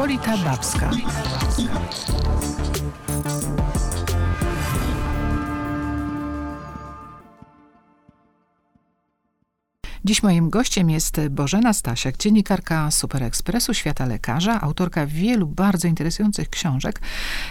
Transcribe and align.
Pospolita 0.00 0.34
Babska. 0.38 0.90
Dziś 10.10 10.22
moim 10.22 10.50
gościem 10.50 10.90
jest 10.90 11.20
Bożena 11.30 11.72
Stasiak, 11.72 12.16
dziennikarka 12.16 12.90
Super 12.90 13.22
Expressu, 13.22 13.74
Świata 13.74 14.06
Lekarza, 14.06 14.60
autorka 14.60 15.06
wielu 15.06 15.46
bardzo 15.46 15.88
interesujących 15.88 16.48
książek. 16.48 17.00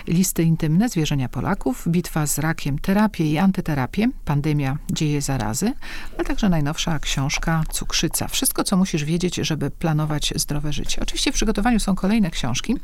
Listy 0.07 0.43
intymne, 0.43 0.89
zwierzenia 0.89 1.29
Polaków, 1.29 1.87
bitwa 1.87 2.27
z 2.27 2.39
rakiem, 2.39 2.79
terapię 2.79 3.31
i 3.31 3.37
antyterapię, 3.37 4.07
pandemia, 4.25 4.77
dzieje 4.91 5.21
zarazy, 5.21 5.73
a 6.17 6.23
także 6.23 6.49
najnowsza 6.49 6.99
książka 6.99 7.63
Cukrzyca. 7.71 8.27
Wszystko, 8.27 8.63
co 8.63 8.77
musisz 8.77 9.03
wiedzieć, 9.03 9.35
żeby 9.35 9.71
planować 9.71 10.33
zdrowe 10.35 10.73
życie. 10.73 11.01
Oczywiście 11.01 11.31
w 11.31 11.35
przygotowaniu 11.35 11.79
są 11.79 11.95
kolejne 11.95 12.31
książki. 12.31 12.75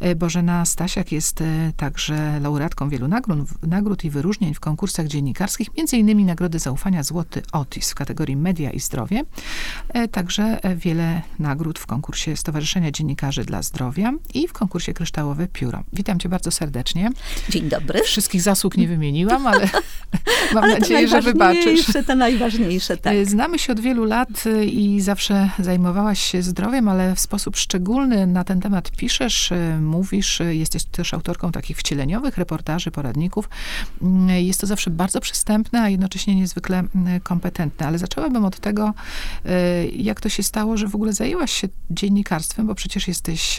E, 0.00 0.14
Bożena 0.14 0.64
Stasiak 0.64 1.12
jest 1.12 1.40
e, 1.40 1.72
także 1.76 2.40
laureatką 2.40 2.88
wielu 2.88 3.08
nagród, 3.08 3.38
nagród 3.62 4.04
i 4.04 4.10
wyróżnień 4.10 4.54
w 4.54 4.60
konkursach 4.60 5.06
dziennikarskich, 5.06 5.68
innymi 5.92 6.24
Nagrody 6.24 6.58
Zaufania 6.58 7.02
Złoty 7.02 7.42
Otis 7.52 7.90
w 7.90 7.94
kategorii 7.94 8.36
Media 8.36 8.70
i 8.70 8.80
Zdrowie 8.80 9.11
E, 9.88 10.08
także 10.08 10.64
e, 10.64 10.76
wiele 10.76 11.22
nagród 11.38 11.78
w 11.78 11.86
konkursie 11.86 12.36
Stowarzyszenia 12.36 12.90
Dziennikarzy 12.90 13.44
dla 13.44 13.62
Zdrowia 13.62 14.12
i 14.34 14.48
w 14.48 14.52
konkursie 14.52 14.94
Kryształowe 14.94 15.46
Pióro. 15.52 15.82
Witam 15.92 16.18
cię 16.18 16.28
bardzo 16.28 16.50
serdecznie. 16.50 17.10
Dzień 17.48 17.68
dobry. 17.68 18.02
Wszystkich 18.02 18.42
zasług 18.42 18.76
nie 18.76 18.88
wymieniłam, 18.88 19.46
ale 19.46 19.68
mam 20.54 20.64
ale 20.64 20.78
nadzieję, 20.78 21.08
że 21.08 21.22
wybaczysz. 21.22 21.86
To 22.06 22.14
najważniejsze, 22.14 22.96
tak. 22.96 23.14
E, 23.14 23.26
znamy 23.26 23.58
się 23.58 23.72
od 23.72 23.80
wielu 23.80 24.04
lat 24.04 24.44
i 24.66 25.00
zawsze 25.00 25.50
zajmowałaś 25.58 26.20
się 26.20 26.42
zdrowiem, 26.42 26.88
ale 26.88 27.14
w 27.14 27.20
sposób 27.20 27.56
szczególny 27.56 28.26
na 28.26 28.44
ten 28.44 28.60
temat 28.60 28.90
piszesz, 28.90 29.52
mówisz, 29.80 30.40
jesteś 30.50 30.84
też 30.84 31.14
autorką 31.14 31.52
takich 31.52 31.76
wcieleniowych 31.76 32.38
reportaży, 32.38 32.90
poradników. 32.90 33.48
Mm, 34.02 34.28
jest 34.28 34.60
to 34.60 34.66
zawsze 34.66 34.90
bardzo 34.90 35.20
przystępne, 35.20 35.82
a 35.82 35.88
jednocześnie 35.88 36.34
niezwykle 36.34 36.78
mm, 36.78 37.20
kompetentne. 37.20 37.86
Ale 37.86 37.98
zaczęłabym 37.98 38.44
od 38.44 38.60
tego, 38.60 38.94
jak 39.96 40.20
to 40.20 40.28
się 40.28 40.42
stało, 40.42 40.76
że 40.76 40.88
w 40.88 40.94
ogóle 40.94 41.12
zajęłaś 41.12 41.52
się 41.52 41.68
dziennikarstwem, 41.90 42.66
bo 42.66 42.74
przecież 42.74 43.08
jesteś 43.08 43.58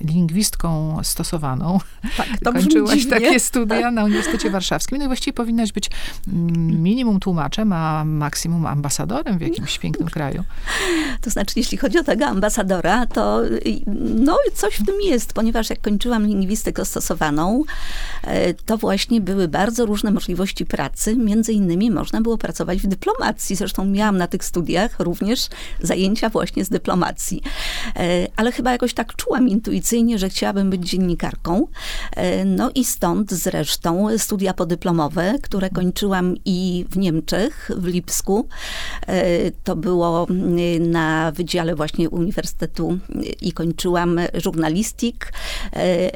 lingwistką 0.00 0.98
stosowaną. 1.02 1.78
Tak, 2.16 2.28
to 2.44 2.52
Kończyłaś 2.52 3.06
takie 3.06 3.40
studia 3.40 3.90
na 3.90 4.04
Uniwersytecie 4.04 4.50
Warszawskim. 4.50 4.98
No 4.98 5.04
i 5.04 5.06
właściwie 5.06 5.32
powinnaś 5.32 5.72
być 5.72 5.90
mm, 6.28 6.82
minimum 6.82 7.20
tłumaczem, 7.20 7.72
a 7.72 8.04
maksimum 8.04 8.66
ambasadorem 8.66 9.38
w 9.38 9.40
jakimś 9.40 9.78
pięknym 9.78 10.08
kraju. 10.08 10.44
To 11.20 11.30
znaczy, 11.30 11.54
jeśli 11.56 11.78
chodzi 11.78 11.98
o 11.98 12.04
tego 12.04 12.26
ambasadora, 12.26 13.06
to 13.06 13.42
no 13.96 14.36
coś 14.54 14.74
w 14.74 14.86
tym 14.86 14.94
jest, 15.02 15.32
ponieważ 15.32 15.70
jak 15.70 15.80
kończyłam 15.80 16.26
lingwistykę 16.26 16.84
stosowaną, 16.84 17.64
to 18.66 18.76
właśnie 18.76 19.20
były 19.20 19.48
bardzo 19.48 19.86
różne 19.86 20.10
możliwości 20.10 20.66
pracy. 20.66 21.16
Między 21.16 21.52
innymi 21.52 21.90
można 21.90 22.20
było 22.20 22.38
pracować 22.38 22.78
w 22.78 22.86
dyplomacji. 22.86 23.56
Zresztą 23.56 23.84
miałam 23.84 24.16
na 24.16 24.26
tych 24.26 24.44
studiach 24.44 24.75
studiach 24.76 25.00
również 25.00 25.48
zajęcia 25.80 26.28
właśnie 26.28 26.64
z 26.64 26.68
dyplomacji. 26.68 27.42
E, 27.96 28.26
ale 28.36 28.52
chyba 28.52 28.72
jakoś 28.72 28.94
tak 28.94 29.16
czułam 29.16 29.48
intuicyjnie, 29.48 30.18
że 30.18 30.28
chciałabym 30.28 30.70
być 30.70 30.90
dziennikarką. 30.90 31.66
E, 32.16 32.44
no 32.44 32.70
i 32.74 32.84
stąd 32.84 33.32
zresztą 33.32 34.18
studia 34.18 34.54
podyplomowe, 34.54 35.34
które 35.42 35.70
kończyłam 35.70 36.34
i 36.44 36.84
w 36.90 36.96
Niemczech, 36.96 37.70
w 37.76 37.86
Lipsku. 37.86 38.48
E, 39.06 39.50
to 39.50 39.76
było 39.76 40.26
mm, 40.30 40.90
na 40.90 41.32
Wydziale 41.32 41.74
właśnie 41.74 42.10
Uniwersytetu 42.10 42.98
i 43.40 43.52
kończyłam 43.52 44.20
żurnalistik, 44.34 45.32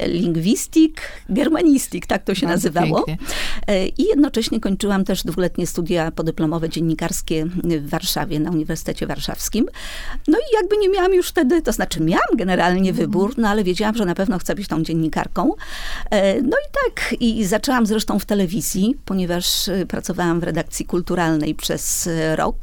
lingwistik, 0.07 1.01
germanistik, 1.29 2.07
tak 2.07 2.25
to 2.25 2.35
się 2.35 2.47
Bardzo 2.47 2.69
nazywało. 2.69 3.03
Pięknie. 3.03 3.27
I 3.99 4.05
jednocześnie 4.05 4.61
kończyłam 4.61 5.05
też 5.05 5.23
dwuletnie 5.25 5.67
studia 5.67 6.11
podyplomowe 6.11 6.69
dziennikarskie 6.69 7.47
w 7.47 7.89
Warszawie 7.89 8.41
na 8.41 8.50
Uniwersytecie 8.51 9.07
Warszawskim. 9.07 9.67
No 10.29 10.39
i 10.39 10.55
jakby 10.55 10.77
nie 10.77 10.89
miałam 10.89 11.15
już 11.15 11.29
wtedy, 11.29 11.63
to 11.63 11.73
znaczy 11.73 12.01
miałam 12.01 12.37
generalnie 12.37 12.93
wybór, 12.93 13.35
no 13.37 13.49
ale 13.49 13.65
wiedziałam, 13.65 13.97
że 13.97 14.05
na 14.05 14.15
pewno 14.15 14.39
chcę 14.39 14.55
być 14.55 14.69
tą 14.69 14.83
dziennikarką. 14.83 15.53
E, 16.11 16.43
no 16.43 16.57
i 16.57 16.71
tak, 16.85 17.15
i 17.21 17.45
zaczęłam 17.45 17.87
zresztą 17.87 18.19
w 18.19 18.27
telewizji, 18.27 18.97
ponieważ 19.05 19.69
e, 19.69 19.87
pracowałam 19.87 20.41
w 20.41 20.43
redakcji 20.43 20.87
kulturalnej 20.87 21.55
przez 21.55 22.07
e, 22.07 22.37
rok. 22.37 22.57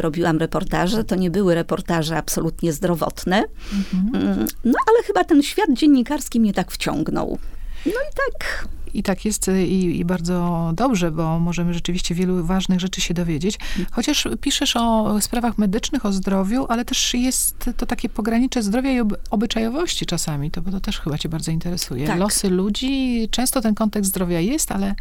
Robiłam 0.00 0.38
reportaże, 0.38 1.04
to 1.04 1.16
nie 1.16 1.30
były 1.30 1.54
reportaże 1.54 2.16
absolutnie 2.16 2.72
zdrowotne. 2.72 3.44
Mhm. 3.72 4.24
Mm, 4.24 4.46
no 4.64 4.74
ale 4.88 5.02
chyba 5.02 5.24
ten 5.24 5.42
świat 5.42 5.72
dziennikarski 5.72 6.40
mnie 6.40 6.52
tak 6.52 6.70
wciągnął. 6.70 7.38
No 7.86 7.92
i 7.92 8.14
tak 8.14 8.68
i 8.94 9.02
tak 9.02 9.24
jest 9.24 9.48
y, 9.48 9.66
i, 9.66 10.00
i, 10.00 10.04
bardzo 10.04 10.70
dobrze, 10.74 11.10
bo 11.10 11.38
możemy 11.38 11.74
rzeczywiście 11.74 12.14
wielu 12.14 12.44
ważnych 12.44 12.80
rzeczy 12.80 13.00
się 13.00 13.14
dowiedzieć. 13.14 13.58
Chociaż 13.90 14.28
piszesz 14.40 14.76
o 14.76 15.20
sprawach 15.20 15.58
medycznych, 15.58 16.06
o 16.06 16.12
zdrowiu, 16.12 16.66
ale 16.68 16.84
też 16.84 17.14
jest 17.14 17.70
to 17.76 17.86
takie 17.86 18.08
pogranicze 18.08 18.62
zdrowia 18.62 18.90
i 18.92 19.00
obyczajowości 19.30 20.06
czasami. 20.06 20.50
To, 20.50 20.62
bo 20.62 20.70
to 20.70 20.80
też 20.80 21.00
chyba 21.00 21.18
cię 21.18 21.28
bardzo 21.28 21.50
interesuje. 21.50 22.06
Tak. 22.06 22.18
Losy 22.18 22.50
ludzi, 22.50 23.28
często 23.30 23.60
ten 23.60 23.74
kontekst 23.74 24.10
zdrowia 24.10 24.40
jest, 24.40 24.72
ale, 24.72 24.94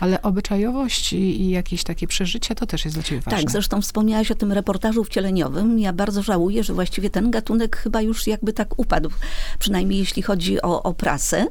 ale 0.00 0.22
obyczajowość 0.22 1.12
i, 1.12 1.40
i 1.40 1.50
jakieś 1.50 1.84
takie 1.84 2.06
przeżycia, 2.06 2.54
to 2.54 2.66
też 2.66 2.84
jest 2.84 2.96
dla 2.96 3.02
ciebie 3.02 3.20
ważne. 3.20 3.40
Tak, 3.40 3.50
zresztą 3.50 3.80
wspomniałaś 3.80 4.30
o 4.30 4.34
tym 4.34 4.52
reportażu 4.52 5.04
wcieleniowym. 5.04 5.78
Ja 5.78 5.92
bardzo 5.92 6.22
żałuję, 6.22 6.64
że 6.64 6.74
właściwie 6.74 7.10
ten 7.10 7.30
gatunek 7.30 7.76
chyba 7.76 8.02
już 8.02 8.26
jakby 8.26 8.52
tak 8.52 8.78
upadł, 8.78 9.10
przynajmniej 9.58 9.98
jeśli 9.98 10.22
chodzi 10.22 10.62
o, 10.62 10.82
o 10.82 10.94
prasę. 10.94 11.46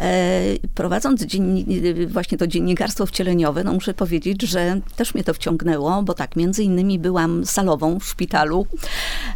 E, 0.00 0.42
prowadząc 0.74 1.21
właśnie 2.08 2.38
to 2.38 2.46
dziennikarstwo 2.46 3.06
wcieleniowe, 3.06 3.64
no 3.64 3.72
muszę 3.72 3.94
powiedzieć, 3.94 4.42
że 4.42 4.80
też 4.96 5.14
mnie 5.14 5.24
to 5.24 5.34
wciągnęło, 5.34 6.02
bo 6.02 6.14
tak, 6.14 6.36
między 6.36 6.62
innymi 6.62 6.98
byłam 6.98 7.46
salową 7.46 7.98
w 7.98 8.04
szpitalu, 8.04 8.66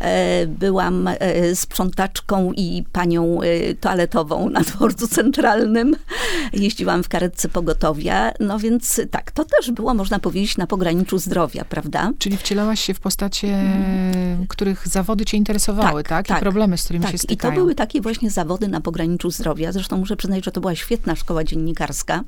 e, 0.01 0.47
byłam 0.47 1.09
e, 1.09 1.57
sprzątaczką 1.57 2.53
i 2.53 2.85
panią 2.93 3.41
e, 3.43 3.75
toaletową 3.75 4.51
na 4.51 4.61
dworcu 4.61 5.09
centralnym, 5.09 5.97
jeździłam 6.53 7.03
w 7.03 7.09
karetce 7.09 7.49
pogotowia, 7.49 8.33
no 8.41 8.59
więc 8.59 9.01
tak, 9.11 9.31
to 9.31 9.45
też 9.45 9.71
było, 9.71 9.95
można 9.95 10.19
powiedzieć, 10.19 10.57
na 10.57 10.67
pograniczu 10.67 11.19
zdrowia, 11.19 11.65
prawda? 11.65 12.13
Czyli 12.19 12.37
wcielałaś 12.37 12.81
się 12.81 12.95
w 12.95 13.01
postacie, 13.01 13.49
hmm. 13.49 14.47
których 14.47 14.89
zawody 14.89 15.25
cię 15.25 15.37
interesowały, 15.37 16.03
tak? 16.03 16.09
tak? 16.09 16.27
I 16.27 16.29
tak, 16.29 16.41
problemy, 16.41 16.79
z 16.79 16.85
którymi 16.85 17.03
tak. 17.03 17.13
się 17.13 17.19
stykają. 17.19 17.53
I 17.53 17.57
to 17.57 17.61
były 17.61 17.75
takie 17.75 18.01
właśnie 18.01 18.31
zawody 18.31 18.69
na 18.69 18.81
pograniczu 18.81 19.31
zdrowia. 19.31 19.73
Zresztą 19.73 19.97
muszę 19.97 20.17
przyznać, 20.17 20.45
że 20.45 20.53
to 20.53 20.61
była 20.61 20.75
świetna 20.75 21.17
szkoła 21.17 21.45
dziennikarska, 21.45 21.76
dziennikarska, 21.77 22.25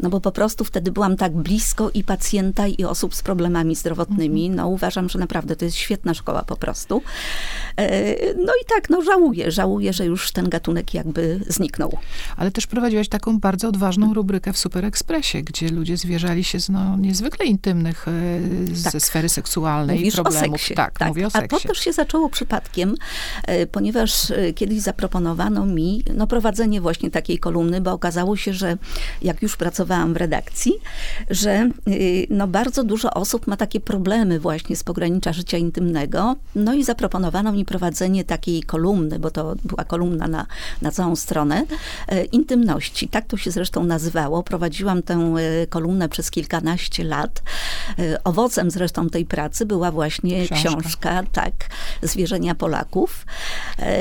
no 0.00 0.10
bo 0.10 0.20
po 0.20 0.32
prostu 0.32 0.64
wtedy 0.64 0.92
byłam 0.92 1.16
tak 1.16 1.32
blisko 1.32 1.90
i 1.94 2.04
pacjenta, 2.04 2.66
i 2.66 2.84
osób 2.84 3.14
z 3.14 3.22
problemami 3.22 3.74
zdrowotnymi. 3.74 4.46
Mhm. 4.46 4.56
No 4.56 4.68
uważam, 4.68 5.08
że 5.08 5.18
naprawdę 5.18 5.56
to 5.56 5.64
jest 5.64 5.76
świetna 5.76 6.14
szkoła 6.14 6.42
po 6.42 6.56
prostu. 6.56 7.02
E, 7.76 8.34
no 8.36 8.52
i 8.62 8.64
tak, 8.74 8.90
no 8.90 9.02
żałuję, 9.02 9.50
żałuję, 9.50 9.92
że 9.92 10.04
już 10.04 10.32
ten 10.32 10.48
gatunek 10.48 10.94
jakby 10.94 11.40
zniknął. 11.48 11.98
Ale 12.36 12.50
też 12.50 12.66
prowadziłaś 12.66 13.08
taką 13.08 13.38
bardzo 13.40 13.68
odważną 13.68 14.14
rubrykę 14.14 14.52
w 14.52 14.58
Super 14.58 14.84
Expressie, 14.84 15.42
gdzie 15.42 15.68
ludzie 15.68 15.96
zwierzali 15.96 16.44
się 16.44 16.60
z 16.60 16.68
no, 16.68 16.96
niezwykle 16.96 17.46
intymnych 17.46 18.08
e, 18.08 18.76
ze 18.76 18.92
tak. 18.92 19.02
sfery 19.02 19.28
seksualnej 19.28 19.98
Mówisz 19.98 20.14
problemów. 20.14 20.54
O 20.54 20.58
seksie. 20.58 20.74
Tak, 20.74 20.98
tak, 20.98 21.08
mówię 21.08 21.26
o 21.26 21.30
seksie. 21.30 21.56
A 21.56 21.60
to 21.60 21.68
też 21.68 21.78
się 21.78 21.92
zaczęło 21.92 22.30
przypadkiem, 22.30 22.94
e, 23.46 23.66
ponieważ 23.66 24.32
kiedyś 24.54 24.80
zaproponowano 24.80 25.66
mi 25.66 26.02
no, 26.14 26.26
prowadzenie 26.26 26.80
właśnie 26.80 27.10
takiej 27.10 27.38
kolumny, 27.38 27.80
bo 27.80 27.92
okazało 27.92 28.36
się, 28.36 28.52
że 28.52 28.76
jak 29.22 29.42
już 29.42 29.56
pracowałam 29.56 30.14
w 30.14 30.16
redakcji, 30.16 30.72
że 31.30 31.70
y, 31.88 32.26
no, 32.30 32.48
bardzo 32.48 32.84
dużo 32.84 33.10
osób 33.10 33.46
ma 33.46 33.56
takie 33.56 33.80
problemy 33.80 34.40
właśnie 34.40 34.76
z 34.76 34.84
pogranicza 34.84 35.32
życia 35.32 35.58
intymnego. 35.58 36.36
No 36.54 36.74
i 36.74 36.84
zaproponowano 36.84 37.52
mi 37.52 37.64
prowadzenie 37.64 38.24
takiej 38.24 38.62
kolumny, 38.62 39.18
bo 39.18 39.30
to 39.30 39.54
była 39.64 39.84
kolumna 39.84 40.28
na, 40.28 40.46
na 40.82 40.90
całą 40.90 41.16
stronę, 41.16 41.66
e, 42.08 42.24
intymności. 42.24 43.08
Tak 43.08 43.26
to 43.26 43.36
się 43.36 43.50
zresztą 43.50 43.84
nazywało. 43.84 44.42
Prowadziłam 44.42 45.02
tę 45.02 45.14
e, 45.14 45.66
kolumnę 45.66 46.08
przez 46.08 46.30
kilkanaście 46.30 47.04
lat. 47.04 47.42
E, 47.98 48.24
owocem 48.24 48.70
zresztą 48.70 49.10
tej 49.10 49.26
pracy 49.26 49.66
była 49.66 49.90
właśnie 49.90 50.44
książka, 50.44 50.68
książka 50.68 51.22
tak, 51.32 51.52
Zwierzenia 52.02 52.54
Polaków, 52.54 53.26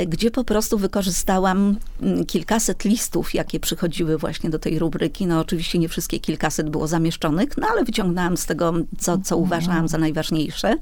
gdzie 0.08 0.32
po 0.32 0.44
prostu 0.44 0.78
wykorzystałam 0.78 1.78
mm, 2.02 2.26
kilkaset 2.26 2.84
listów, 2.84 3.34
jakie 3.34 3.60
przychodziły 3.60 4.18
właśnie 4.18 4.50
do 4.50 4.60
tej 4.60 4.73
rubryki. 4.80 5.28
No 5.28 5.40
oczywiście 5.40 5.80
nie 5.80 5.90
wszystkie 5.90 6.20
kilkaset 6.20 6.70
było 6.70 6.88
zamieszczonych, 6.88 7.58
no 7.58 7.68
ale 7.72 7.84
wyciągnęłam 7.84 8.38
z 8.38 8.46
tego, 8.46 8.74
co, 8.98 9.18
co 9.18 9.36
mhm. 9.36 9.42
uważałam 9.42 9.88
za 9.88 9.98
najważniejsze. 9.98 10.76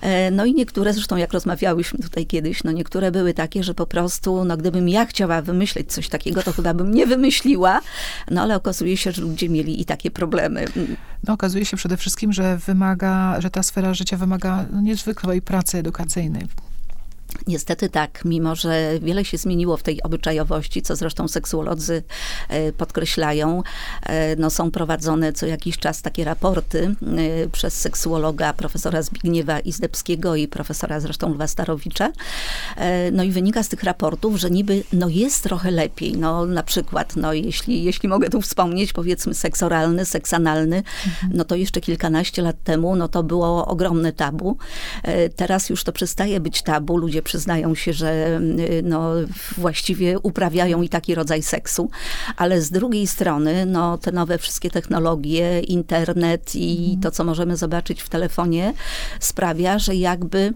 E, 0.00 0.30
no 0.30 0.44
i 0.44 0.54
niektóre, 0.54 0.92
zresztą 0.92 1.16
jak 1.16 1.32
rozmawiałyśmy 1.32 1.98
tutaj 1.98 2.26
kiedyś, 2.26 2.64
no 2.64 2.72
niektóre 2.72 3.10
były 3.10 3.34
takie, 3.34 3.64
że 3.64 3.74
po 3.74 3.86
prostu, 3.86 4.44
no 4.44 4.56
gdybym 4.56 4.88
ja 4.88 5.06
chciała 5.06 5.42
wymyśleć 5.42 5.92
coś 5.92 6.08
takiego, 6.08 6.42
to 6.42 6.52
chyba 6.52 6.74
bym 6.74 6.94
nie 6.94 7.06
wymyśliła, 7.06 7.80
no 8.30 8.42
ale 8.42 8.56
okazuje 8.56 8.96
się, 8.96 9.12
że 9.12 9.22
ludzie 9.22 9.48
mieli 9.48 9.80
i 9.80 9.84
takie 9.84 10.10
problemy. 10.10 10.64
No 11.26 11.34
okazuje 11.34 11.64
się 11.64 11.76
przede 11.76 11.96
wszystkim, 11.96 12.32
że 12.32 12.58
wymaga, 12.58 13.40
że 13.40 13.50
ta 13.50 13.62
sfera 13.62 13.94
życia 13.94 14.16
wymaga 14.16 14.64
no, 14.72 14.80
niezwykłej 14.80 15.42
pracy 15.42 15.78
edukacyjnej 15.78 16.46
Niestety 17.46 17.88
tak, 17.88 18.24
mimo 18.24 18.54
że 18.54 18.90
wiele 19.02 19.24
się 19.24 19.38
zmieniło 19.38 19.76
w 19.76 19.82
tej 19.82 20.02
obyczajowości, 20.02 20.82
co 20.82 20.96
zresztą 20.96 21.28
seksuolodzy 21.28 22.02
e, 22.48 22.72
podkreślają, 22.72 23.62
e, 24.02 24.36
no 24.36 24.50
są 24.50 24.70
prowadzone 24.70 25.32
co 25.32 25.46
jakiś 25.46 25.78
czas 25.78 26.02
takie 26.02 26.24
raporty 26.24 26.94
e, 27.44 27.48
przez 27.48 27.80
seksuologa 27.80 28.52
profesora 28.52 29.02
Zbigniewa 29.02 29.60
Izdebskiego 29.60 30.36
i 30.36 30.48
profesora 30.48 31.00
zresztą 31.00 31.34
Lwa 31.34 31.46
Starowicza. 31.46 32.12
No 33.12 33.22
i 33.22 33.30
wynika 33.30 33.62
z 33.62 33.68
tych 33.68 33.82
raportów, 33.82 34.36
że 34.36 34.50
niby 34.50 34.82
no 34.92 35.08
jest 35.08 35.42
trochę 35.42 35.70
lepiej. 35.70 36.16
No 36.16 36.46
na 36.46 36.62
przykład, 36.62 37.16
no 37.16 37.32
jeśli, 37.32 37.84
jeśli 37.84 38.08
mogę 38.08 38.30
tu 38.30 38.40
wspomnieć, 38.40 38.92
powiedzmy 38.92 39.34
seks 39.34 39.62
oralny, 39.62 40.04
seks 40.04 40.34
analny, 40.34 40.76
mhm. 40.76 41.32
no 41.34 41.44
to 41.44 41.54
jeszcze 41.54 41.80
kilkanaście 41.80 42.42
lat 42.42 42.56
temu, 42.64 42.96
no 42.96 43.08
to 43.08 43.22
było 43.22 43.66
ogromne 43.66 44.12
tabu. 44.12 44.56
Teraz 45.36 45.70
już 45.70 45.84
to 45.84 45.92
przestaje 45.92 46.40
być 46.40 46.62
tabu, 46.62 46.96
ludzie 46.96 47.13
przyznają 47.22 47.74
się, 47.74 47.92
że 47.92 48.40
y, 48.58 48.82
no, 48.84 49.12
właściwie 49.56 50.18
uprawiają 50.18 50.82
i 50.82 50.88
taki 50.88 51.14
rodzaj 51.14 51.42
seksu, 51.42 51.90
ale 52.36 52.60
z 52.60 52.70
drugiej 52.70 53.06
strony 53.06 53.66
no, 53.66 53.98
te 53.98 54.12
nowe 54.12 54.38
wszystkie 54.38 54.70
technologie, 54.70 55.60
internet 55.60 56.54
i 56.54 56.78
mhm. 56.78 57.00
to, 57.00 57.10
co 57.10 57.24
możemy 57.24 57.56
zobaczyć 57.56 58.02
w 58.02 58.08
telefonie, 58.08 58.74
sprawia, 59.20 59.78
że 59.78 59.94
jakby 59.94 60.52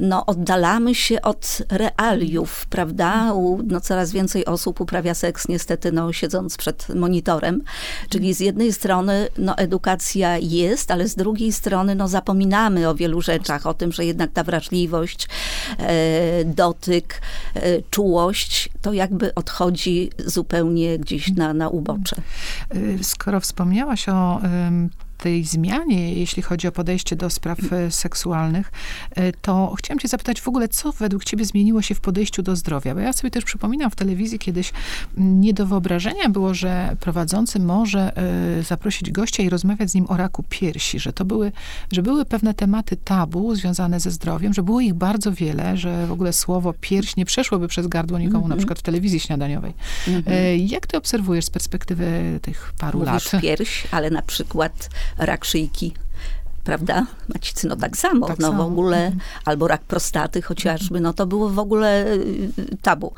no, 0.00 0.26
oddalamy 0.26 0.94
się 0.94 1.22
od 1.22 1.58
realiów, 1.70 2.66
prawda? 2.66 3.32
U, 3.32 3.62
no, 3.66 3.80
coraz 3.80 4.12
więcej 4.12 4.44
osób 4.44 4.80
uprawia 4.80 5.14
seks 5.14 5.48
niestety 5.48 5.92
no, 5.92 6.12
siedząc 6.12 6.56
przed 6.56 6.88
monitorem, 6.88 7.62
czyli 8.08 8.34
z 8.34 8.40
jednej 8.40 8.72
strony 8.72 9.28
no, 9.38 9.56
edukacja 9.56 10.38
jest, 10.38 10.90
ale 10.90 11.08
z 11.08 11.14
drugiej 11.14 11.52
strony 11.52 11.94
no, 11.94 12.08
zapominamy 12.08 12.88
o 12.88 12.94
wielu 12.94 13.20
rzeczach, 13.20 13.66
o 13.66 13.74
tym, 13.74 13.92
że 13.92 14.04
jednak 14.04 14.32
ta 14.32 14.44
wrażliwość, 14.44 15.28
e, 15.78 15.93
dotyk, 16.44 17.20
e, 17.54 17.60
czułość, 17.90 18.68
to 18.82 18.92
jakby 18.92 19.34
odchodzi 19.34 20.10
zupełnie 20.26 20.98
gdzieś 20.98 21.32
na, 21.32 21.54
na 21.54 21.68
ubocze. 21.68 22.16
E, 22.70 23.04
skoro 23.04 23.40
wspomniałaś 23.40 24.08
o 24.08 24.40
tej 25.18 25.44
zmianie, 25.44 26.14
jeśli 26.14 26.42
chodzi 26.42 26.68
o 26.68 26.72
podejście 26.72 27.16
do 27.16 27.30
spraw 27.30 27.58
e, 27.72 27.90
seksualnych, 27.90 28.72
e, 29.10 29.32
to 29.32 29.74
chciałam 29.78 29.98
cię 29.98 30.08
zapytać 30.08 30.40
w 30.40 30.48
ogóle, 30.48 30.68
co 30.68 30.92
według 30.92 31.24
ciebie 31.24 31.44
zmieniło 31.44 31.82
się 31.82 31.94
w 31.94 32.00
podejściu 32.00 32.42
do 32.42 32.56
zdrowia? 32.56 32.94
Bo 32.94 33.00
ja 33.00 33.12
sobie 33.12 33.30
też 33.30 33.44
przypominam 33.44 33.90
w 33.90 33.96
telewizji 33.96 34.38
kiedyś 34.38 34.72
nie 35.16 35.54
do 35.54 35.66
wyobrażenia 35.66 36.28
było, 36.28 36.54
że 36.54 36.96
prowadzący 37.00 37.60
może 37.60 38.16
e, 38.16 38.62
zaprosić 38.62 39.10
gościa 39.10 39.42
i 39.42 39.48
rozmawiać 39.48 39.90
z 39.90 39.94
nim 39.94 40.06
o 40.08 40.16
raku 40.16 40.44
piersi, 40.48 40.98
że 40.98 41.12
to 41.12 41.24
były, 41.24 41.52
że 41.92 42.02
były 42.02 42.24
pewne 42.24 42.54
tematy 42.54 42.96
tabu 42.96 43.54
związane 43.54 44.00
ze 44.00 44.10
zdrowiem, 44.10 44.54
że 44.54 44.62
było 44.62 44.80
ich 44.80 44.94
bardzo 44.94 45.32
wiele, 45.32 45.76
że 45.76 46.06
w 46.06 46.12
ogóle 46.12 46.32
słowo 46.32 46.74
pierś 46.80 47.16
nie 47.16 47.24
przeszłoby 47.24 47.68
przez 47.68 47.86
gardło 47.86 48.18
nikomu, 48.18 48.38
mm 48.38 48.46
-hmm. 48.46 48.50
na 48.50 48.56
przykład 48.56 48.78
w 48.78 48.82
telewizji 48.82 49.20
śniadaniowej. 49.20 49.72
Mm 50.08 50.22
-hmm. 50.22 50.30
Jak 50.56 50.86
ty 50.86 50.96
obserwujesz 50.96 51.44
z 51.44 51.50
perspektywy 51.50 52.38
tych 52.42 52.72
paru 52.78 52.98
Mówisz 52.98 53.32
lat? 53.32 53.42
pierś, 53.42 53.86
ale 53.90 54.10
na 54.10 54.22
przykład 54.22 54.88
rakšíky. 55.18 56.03
Prawda? 56.64 57.06
Macicy, 57.28 57.68
no 57.68 57.76
tak 57.76 57.96
samo, 57.96 58.26
tak 58.26 58.38
no 58.38 58.48
samo. 58.48 58.64
w 58.64 58.66
ogóle, 58.66 59.06
mhm. 59.06 59.20
albo 59.44 59.68
rak 59.68 59.82
prostaty 59.82 60.42
chociażby, 60.42 61.00
no 61.00 61.12
to 61.12 61.26
było 61.26 61.50
w 61.50 61.58
ogóle 61.58 62.12
y, 62.14 62.50
tabu. 62.82 63.12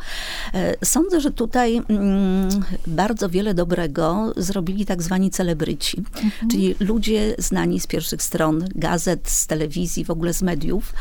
E, 0.54 0.75
sądzę, 0.84 1.20
że 1.20 1.31
tutaj 1.31 1.82
mm, 1.88 2.48
bardzo 2.87 3.28
wiele 3.28 3.54
dobrego 3.54 4.32
zrobili 4.37 4.87
tak 4.87 5.02
zwani 5.02 5.31
celebryci, 5.31 5.98
mhm. 5.98 6.50
czyli 6.50 6.75
ludzie 6.81 7.34
znani 7.38 7.81
z 7.81 7.87
pierwszych 7.87 8.22
stron 8.22 8.64
gazet, 8.75 9.31
z 9.31 9.46
telewizji, 9.46 10.04
w 10.04 10.10
ogóle 10.10 10.34
z 10.34 10.42
mediów. 10.42 10.92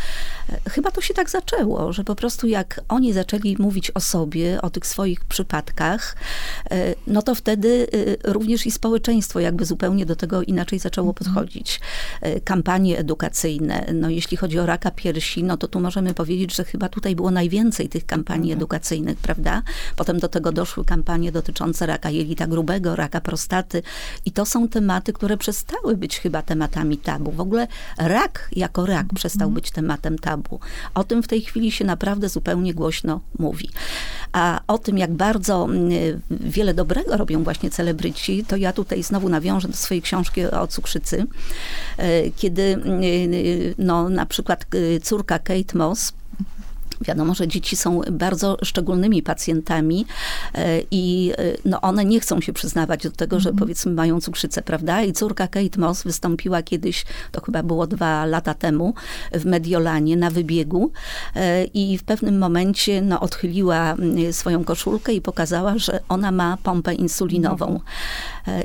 E, 0.50 0.70
chyba 0.70 0.92
to 0.92 1.02
się 1.02 1.14
tak 1.14 1.30
zaczęło, 1.30 1.94
że 1.94 2.04
po 2.04 2.16
prostu 2.16 2.48
jak 2.48 2.82
oni 2.90 3.14
zaczęli 3.14 3.56
mówić 3.60 3.92
o 3.92 4.00
sobie, 4.00 4.62
o 4.62 4.70
tych 4.70 4.86
swoich 4.88 5.26
przypadkach, 5.26 6.16
e, 6.72 6.96
no 7.08 7.22
to 7.22 7.36
wtedy 7.36 7.88
y, 7.94 8.18
również 8.24 8.66
i 8.66 8.72
społeczeństwo 8.72 9.40
jakby 9.40 9.66
zupełnie 9.66 10.06
do 10.06 10.16
tego 10.16 10.42
inaczej 10.42 10.80
zaczęło 10.80 11.10
mhm. 11.10 11.26
podchodzić 11.26 11.80
kampanie 12.44 12.98
edukacyjne. 12.98 13.86
No, 13.94 14.10
jeśli 14.10 14.38
chodzi 14.38 14.60
o 14.60 14.66
raka 14.66 14.92
piersi, 14.92 15.44
no 15.44 15.58
to 15.58 15.68
tu 15.68 15.80
możemy 15.80 16.14
powiedzieć, 16.14 16.56
że 16.56 16.64
chyba 16.64 16.90
tutaj 16.90 17.16
było 17.16 17.32
najwięcej 17.32 17.90
tych 17.90 18.06
kampanii 18.06 18.52
mhm. 18.52 18.60
edukacyjnych, 18.60 19.18
prawda? 19.18 19.62
Potem 19.96 20.20
do 20.20 20.28
tego 20.28 20.52
doszły 20.52 20.86
kampanie 20.86 21.32
dotyczące 21.32 21.86
raka 21.86 22.10
jelita 22.10 22.48
grubego, 22.48 22.96
raka 22.96 23.22
prostaty 23.22 23.84
i 24.26 24.32
to 24.32 24.46
są 24.46 24.68
tematy, 24.68 25.14
które 25.14 25.38
przestały 25.38 25.98
być 25.98 26.20
chyba 26.20 26.42
tematami 26.42 26.98
tabu. 26.98 27.32
W 27.32 27.40
ogóle 27.40 27.68
rak 27.98 28.50
jako 28.52 28.86
rak 28.86 29.02
mhm. 29.02 29.16
przestał 29.16 29.52
być 29.52 29.72
tematem 29.72 30.20
tabu. 30.20 30.60
O 30.94 31.04
tym 31.04 31.24
w 31.24 31.28
tej 31.28 31.42
chwili 31.42 31.72
się 31.72 31.86
naprawdę 31.86 32.30
zupełnie 32.30 32.74
głośno 32.74 33.22
mówi. 33.40 33.70
A 34.32 34.62
o 34.68 34.78
tym, 34.78 34.98
jak 34.98 35.14
bardzo 35.14 35.66
mm, 35.66 35.90
wiele 36.30 36.74
dobrego 36.74 37.18
robią 37.18 37.44
właśnie 37.44 37.70
celebryci, 37.70 38.46
to 38.48 38.56
ja 38.56 38.74
tutaj 38.74 39.04
znowu 39.04 39.30
nawiążę 39.30 39.68
do 39.68 39.78
swojej 39.78 40.02
książki 40.02 40.46
o 40.46 40.68
cukrzycy, 40.68 41.28
e, 41.98 42.25
kiedy 42.32 42.62
y, 42.62 43.76
no, 43.78 44.10
na 44.10 44.26
przykład 44.26 44.66
y, 44.76 45.00
córka 45.00 45.40
Kate 45.40 45.78
Moss 45.78 46.14
Wiadomo, 47.02 47.36
że 47.36 47.48
dzieci 47.48 47.76
są 47.76 48.02
bardzo 48.12 48.58
szczególnymi 48.64 49.24
pacjentami 49.24 50.06
e, 50.54 50.82
i 50.92 51.32
e, 51.38 51.58
no, 51.66 51.82
one 51.82 52.06
nie 52.06 52.20
chcą 52.20 52.42
się 52.42 52.54
przyznawać 52.54 53.04
do 53.04 53.12
tego, 53.12 53.40
że 53.40 53.50
mm. 53.50 53.60
powiedzmy 53.60 53.92
mają 53.92 54.22
cukrzycę, 54.22 54.62
prawda? 54.62 55.02
I 55.02 55.14
córka 55.14 55.48
Kate 55.48 55.80
Moss 55.80 56.04
wystąpiła 56.04 56.62
kiedyś, 56.62 57.06
to 57.32 57.42
chyba 57.42 57.64
było 57.64 57.88
dwa 57.88 58.26
lata 58.26 58.54
temu, 58.54 58.94
w 59.32 59.46
Mediolanie 59.46 60.18
na 60.18 60.30
wybiegu 60.30 60.92
e, 61.36 61.66
i 61.66 61.98
w 61.98 62.04
pewnym 62.04 62.38
momencie 62.38 63.02
no, 63.02 63.20
odchyliła 63.20 63.96
swoją 64.32 64.64
koszulkę 64.64 65.14
i 65.14 65.22
pokazała, 65.22 65.78
że 65.78 66.00
ona 66.10 66.32
ma 66.32 66.58
pompę 66.64 66.94
insulinową. 66.94 67.68
Mm. 67.68 67.82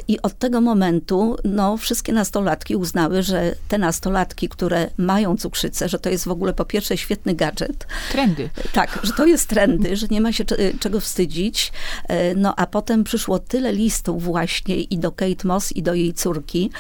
I 0.09 0.23
od 0.23 0.39
tego 0.39 0.61
momentu 0.61 1.37
no, 1.45 1.77
wszystkie 1.77 2.13
nastolatki 2.13 2.77
uznały, 2.77 3.23
że 3.23 3.55
te 3.69 3.79
nastolatki, 3.79 4.49
które 4.49 4.91
mają 4.97 5.37
cukrzycę, 5.37 5.89
że 5.89 5.99
to 5.99 6.11
jest 6.11 6.25
w 6.25 6.31
ogóle 6.31 6.53
po 6.53 6.65
pierwsze 6.65 6.97
świetny 6.97 7.35
gadżet, 7.35 7.87
trendy. 8.21 8.51
Tak, 8.73 8.99
że 9.03 9.13
to 9.13 9.27
jest 9.27 9.49
trendy, 9.49 9.97
że 9.97 10.07
nie 10.11 10.21
ma 10.21 10.33
się 10.33 10.45
czego 10.81 11.01
wstydzić. 11.01 11.73
E, 12.09 12.35
no 12.35 12.55
a 12.57 12.67
potem 12.67 13.05
przyszło 13.05 13.39
tyle 13.39 13.73
listów 13.73 14.23
właśnie 14.23 14.77
i 14.77 14.99
do 14.99 15.13
Kate 15.13 15.49
Moss, 15.49 15.73
i 15.73 15.83
do 15.83 15.95
jej 15.95 16.15
córki, 16.15 16.71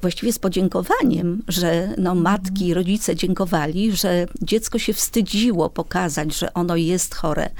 właściwie 0.00 0.32
z 0.32 0.38
podziękowaniem, 0.38 1.42
że 1.48 1.94
no 1.98 2.14
matki, 2.14 2.74
rodzice 2.74 3.16
dziękowali, 3.16 3.96
że 3.96 4.26
dziecko 4.42 4.78
się 4.78 4.92
wstydziło 4.92 5.70
pokazać, 5.70 6.38
że 6.38 6.54
ono 6.54 6.76
jest 6.76 7.14
chore, 7.14 7.50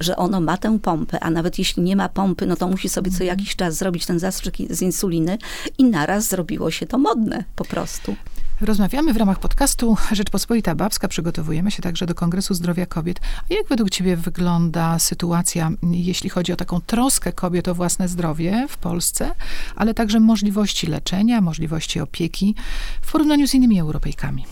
że 0.00 0.16
ono 0.16 0.40
ma 0.40 0.56
tę 0.56 0.78
pompę, 0.78 1.20
a 1.20 1.30
nawet 1.30 1.58
jeśli 1.58 1.82
nie 1.82 1.96
ma 1.96 2.08
pompy, 2.08 2.46
no 2.46 2.56
to 2.56 2.68
musi 2.68 2.88
sobie 2.88 3.10
co 3.10 3.24
jakiś 3.24 3.56
czas 3.56 3.74
zrobić 3.74 4.06
ten 4.06 4.18
zastrzyk 4.18 4.54
z 4.70 4.82
insuliny 4.82 5.38
i 5.78 5.84
naraz 5.84 6.28
zrobiło 6.28 6.70
się 6.70 6.86
to 6.86 6.98
modne 6.98 7.44
po 7.56 7.64
prostu. 7.64 8.16
Rozmawiamy 8.60 9.12
w 9.12 9.16
ramach 9.16 9.38
podcastu 9.38 9.96
Rzeczpospolita 10.12 10.74
Babska. 10.74 11.08
Przygotowujemy 11.08 11.70
się 11.70 11.82
także 11.82 12.06
do 12.06 12.14
Kongresu 12.14 12.54
Zdrowia 12.54 12.86
Kobiet. 12.86 13.20
A 13.50 13.54
jak 13.54 13.68
według 13.68 13.90
Ciebie 13.90 14.16
wygląda 14.16 14.98
sytuacja, 14.98 15.70
jeśli 15.92 16.30
chodzi 16.30 16.52
o 16.52 16.56
taką 16.56 16.80
troskę 16.80 17.32
kobiet 17.32 17.68
o 17.68 17.74
własne 17.74 18.08
zdrowie 18.08 18.66
w 18.68 18.76
Polsce, 18.76 19.30
ale 19.76 19.94
także 19.94 20.20
możliwości 20.20 20.86
leczenia, 20.86 21.40
możliwości 21.40 22.00
opieki 22.00 22.54
w 23.02 23.12
porównaniu 23.12 23.46
z 23.48 23.54
innymi 23.54 23.80
Europejkami? 23.80 24.44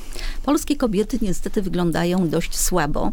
Polskie 0.43 0.77
kobiety 0.77 1.19
niestety 1.23 1.62
wyglądają 1.62 2.29
dość 2.29 2.59
słabo 2.59 3.12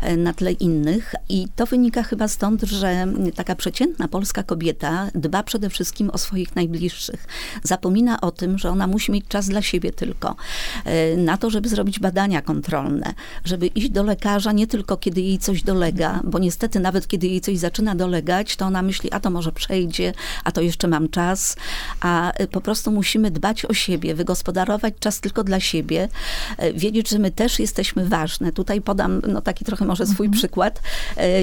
e, 0.00 0.16
na 0.16 0.32
tle 0.32 0.52
innych 0.52 1.14
i 1.28 1.46
to 1.56 1.66
wynika 1.66 2.02
chyba 2.02 2.28
stąd, 2.28 2.62
że 2.62 3.06
taka 3.34 3.56
przeciętna 3.56 4.08
polska 4.08 4.42
kobieta 4.42 5.08
dba 5.14 5.42
przede 5.42 5.70
wszystkim 5.70 6.10
o 6.10 6.18
swoich 6.18 6.56
najbliższych. 6.56 7.26
Zapomina 7.62 8.20
o 8.20 8.30
tym, 8.30 8.58
że 8.58 8.70
ona 8.70 8.86
musi 8.86 9.12
mieć 9.12 9.24
czas 9.28 9.48
dla 9.48 9.62
siebie 9.62 9.92
tylko 9.92 10.27
E, 10.84 11.16
na 11.16 11.36
to, 11.36 11.50
żeby 11.50 11.68
zrobić 11.68 11.98
badania 11.98 12.42
kontrolne, 12.42 13.14
żeby 13.44 13.66
iść 13.66 13.88
do 13.90 14.02
lekarza 14.02 14.52
nie 14.52 14.66
tylko 14.66 14.96
kiedy 14.96 15.20
jej 15.20 15.38
coś 15.38 15.62
dolega, 15.62 16.20
bo 16.24 16.38
niestety 16.38 16.80
nawet 16.80 17.08
kiedy 17.08 17.26
jej 17.26 17.40
coś 17.40 17.58
zaczyna 17.58 17.94
dolegać, 17.94 18.56
to 18.56 18.66
ona 18.66 18.82
myśli, 18.82 19.12
a 19.12 19.20
to 19.20 19.30
może 19.30 19.52
przejdzie, 19.52 20.12
a 20.44 20.52
to 20.52 20.60
jeszcze 20.60 20.88
mam 20.88 21.08
czas, 21.08 21.56
a 22.00 22.32
e, 22.32 22.46
po 22.46 22.60
prostu 22.60 22.90
musimy 22.90 23.30
dbać 23.30 23.64
o 23.64 23.74
siebie, 23.74 24.14
wygospodarować 24.14 24.94
czas 25.00 25.20
tylko 25.20 25.44
dla 25.44 25.60
siebie, 25.60 26.08
e, 26.58 26.72
wiedzieć, 26.72 27.08
że 27.08 27.18
my 27.18 27.30
też 27.30 27.58
jesteśmy 27.58 28.04
ważne. 28.08 28.52
Tutaj 28.52 28.80
podam 28.80 29.22
no, 29.28 29.40
taki 29.40 29.64
trochę 29.64 29.84
może 29.84 30.06
swój 30.06 30.26
mhm. 30.26 30.38
przykład, 30.38 30.82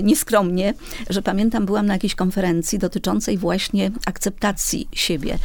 nieskromnie, 0.04 0.74
że 1.10 1.22
pamiętam, 1.22 1.65
byłam 1.65 1.86
na 1.86 1.94
jakiejś 1.94 2.15
konferencji 2.15 2.80
dotyczącej 2.80 3.38
właśnie 3.38 3.92
akceptacji 4.06 4.88
siebie 4.92 5.38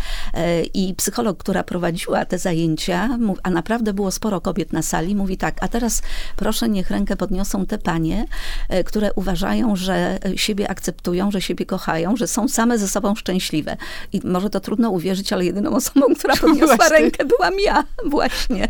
i 0.75 0.95
psycholog, 0.95 1.39
która 1.39 1.65
prowadziła 1.65 2.25
te 2.25 2.39
zajęcia, 2.39 3.19
a 3.43 3.51
naprawdę 3.51 3.93
było 3.93 4.11
sporo 4.11 4.41
kobiet 4.41 4.73
na 4.73 4.83
sali, 4.83 5.17
mówi 5.17 5.37
tak, 5.37 5.57
a 5.61 5.69
teraz 5.69 6.03
proszę 6.37 6.69
niech 6.69 6.91
rękę 6.91 7.17
podniosą 7.17 7.67
te 7.67 7.79
panie, 7.79 8.27
e, 8.69 8.85
które 8.85 9.13
uważają, 9.13 9.77
że 9.77 10.19
siebie 10.37 10.71
akceptują, 10.71 11.31
że 11.31 11.41
siebie 11.41 11.67
kochają, 11.67 12.17
że 12.17 12.27
są 12.27 12.49
same 12.49 12.79
ze 12.79 12.89
sobą 12.89 13.15
szczęśliwe. 13.15 13.77
I 14.13 14.21
może 14.25 14.51
to 14.51 14.61
trudno 14.61 14.91
uwierzyć, 14.91 15.33
ale 15.33 15.45
jedyną 15.45 15.71
osobą, 15.71 16.07
która 16.19 16.37
podniosła 16.37 16.77
właśnie. 16.77 16.99
rękę 16.99 17.25
byłam 17.25 17.55
ja 17.65 17.85
właśnie. 18.17 18.69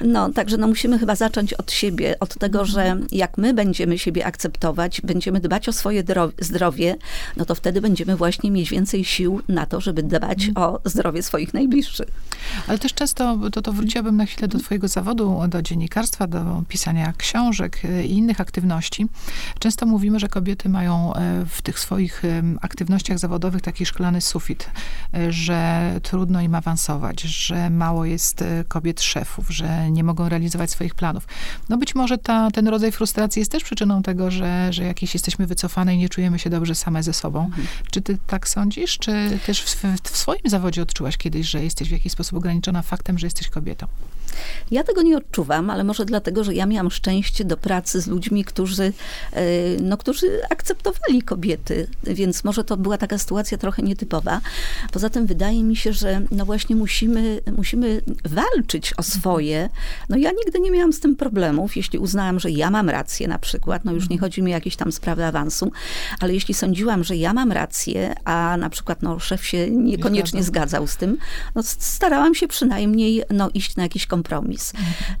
No, 0.00 0.32
także 0.32 0.56
no 0.56 0.66
musimy 0.66 0.98
chyba 0.98 1.14
zacząć 1.14 1.54
od 1.54 1.72
siebie, 1.72 2.16
od 2.20 2.38
tego, 2.38 2.64
że 2.64 2.96
jak 3.12 3.38
my 3.38 3.54
będziemy 3.54 3.98
siebie 3.98 4.26
akceptować, 4.26 5.00
będziemy 5.00 5.40
dbać 5.40 5.68
o 5.68 5.72
swoje 5.72 6.04
zdrowie, 6.40 6.96
no 7.36 7.44
to 7.44 7.54
wtedy 7.54 7.80
będziemy 7.80 8.16
właśnie 8.16 8.50
mieć 8.50 8.70
więcej 8.70 9.04
sił 9.04 9.40
na 9.48 9.66
to, 9.66 9.80
żeby 9.80 10.02
dbać 10.02 10.44
mm. 10.44 10.56
o 10.56 10.80
zdrowie 10.84 11.22
swoich 11.22 11.54
najbliższych. 11.54 12.08
Ale 12.68 12.78
też 12.78 12.94
często, 12.94 13.38
to, 13.52 13.62
to 13.62 13.72
wróciłabym 13.92 14.16
na 14.16 14.26
chwilę 14.26 14.48
do 14.48 14.58
twojego 14.58 14.88
zawodu, 14.88 15.40
do 15.48 15.62
dziennikarstwa, 15.62 16.26
do 16.26 16.62
pisania 16.68 17.12
książek 17.16 17.84
e, 17.84 18.04
i 18.04 18.12
innych 18.12 18.40
aktywności. 18.40 19.06
Często 19.58 19.86
mówimy, 19.86 20.20
że 20.20 20.28
kobiety 20.28 20.68
mają 20.68 21.14
e, 21.14 21.44
w 21.48 21.62
tych 21.62 21.78
swoich 21.78 22.22
aktywnościach 22.60 23.18
zawodowych 23.18 23.62
taki 23.62 23.86
szklany 23.86 24.20
sufit, 24.20 24.70
e, 25.14 25.32
że 25.32 25.90
trudno 26.02 26.40
im 26.40 26.54
awansować, 26.54 27.20
że 27.20 27.70
mało 27.70 28.04
jest 28.04 28.44
kobiet 28.68 29.02
szefów, 29.02 29.50
że 29.50 29.90
nie 29.90 30.04
mogą 30.04 30.28
realizować 30.28 30.70
swoich 30.70 30.94
planów. 30.94 31.26
No 31.68 31.78
być 31.78 31.94
może 31.94 32.18
ta, 32.18 32.50
ten 32.50 32.68
rodzaj 32.68 32.92
frustracji 32.92 33.40
jest 33.40 33.52
też 33.52 33.64
przyczyną 33.64 34.02
tego, 34.02 34.30
że, 34.30 34.72
że 34.72 34.84
jakieś 34.84 35.14
jesteśmy 35.14 35.46
wycofane 35.46 35.94
i 35.94 35.98
nie 35.98 36.08
czujemy 36.08 36.38
się 36.38 36.50
dobrze 36.50 36.74
same 36.74 37.02
ze 37.02 37.12
sobą. 37.12 37.44
Mhm. 37.44 37.66
Czy 37.90 38.02
ty 38.02 38.18
tak 38.26 38.48
sądzisz? 38.48 38.98
Czy 38.98 39.38
też 39.46 39.62
w, 39.62 39.84
w 40.02 40.16
swoim 40.16 40.42
zawodzie 40.44 40.82
odczułaś 40.82 41.16
kiedyś, 41.16 41.46
że 41.46 41.64
jesteś 41.64 41.88
w 41.88 41.92
jakiś 41.92 42.12
sposób 42.12 42.38
ograniczona 42.38 42.82
faktem, 42.82 43.18
że 43.18 43.26
jesteś 43.26 43.48
kobietą? 43.48 43.81
Ja 44.70 44.84
tego 44.84 45.02
nie 45.02 45.16
odczuwam, 45.16 45.70
ale 45.70 45.84
może 45.84 46.04
dlatego, 46.04 46.44
że 46.44 46.54
ja 46.54 46.66
miałam 46.66 46.90
szczęście 46.90 47.44
do 47.44 47.56
pracy 47.56 48.00
z 48.00 48.06
ludźmi, 48.06 48.44
którzy, 48.44 48.92
e, 49.32 49.42
no, 49.80 49.96
którzy 49.96 50.26
akceptowali 50.50 51.22
kobiety, 51.22 51.86
więc 52.04 52.44
może 52.44 52.64
to 52.64 52.76
była 52.76 52.98
taka 52.98 53.18
sytuacja 53.18 53.58
trochę 53.58 53.82
nietypowa. 53.82 54.40
Poza 54.92 55.10
tym 55.10 55.26
wydaje 55.26 55.62
mi 55.62 55.76
się, 55.76 55.92
że 55.92 56.22
no 56.30 56.44
właśnie 56.44 56.76
musimy, 56.76 57.40
musimy 57.56 58.02
walczyć 58.24 58.94
o 58.96 59.02
swoje. 59.02 59.68
No 60.08 60.16
ja 60.16 60.30
nigdy 60.30 60.60
nie 60.60 60.70
miałam 60.70 60.92
z 60.92 61.00
tym 61.00 61.16
problemów, 61.16 61.76
jeśli 61.76 61.98
uznałam, 61.98 62.40
że 62.40 62.50
ja 62.50 62.70
mam 62.70 62.90
rację 62.90 63.28
na 63.28 63.38
przykład, 63.38 63.84
no 63.84 63.92
już 63.92 64.08
nie 64.08 64.18
chodzi 64.18 64.42
mi 64.42 64.50
o 64.52 64.54
jakieś 64.54 64.76
tam 64.76 64.92
sprawy 64.92 65.24
awansu, 65.24 65.72
ale 66.20 66.34
jeśli 66.34 66.54
sądziłam, 66.54 67.04
że 67.04 67.16
ja 67.16 67.32
mam 67.32 67.52
rację, 67.52 68.14
a 68.24 68.56
na 68.56 68.70
przykład 68.70 69.02
no, 69.02 69.18
szef 69.18 69.46
się 69.46 69.70
niekoniecznie 69.70 70.42
zgadzał 70.42 70.86
z 70.86 70.96
tym, 70.96 71.18
no 71.54 71.62
starałam 71.62 72.34
się 72.34 72.48
przynajmniej 72.48 73.22
no, 73.30 73.50
iść 73.54 73.61
na 73.76 73.82
jakiś 73.82 74.06
kompromis 74.06 74.22
kompromis. 74.32 74.72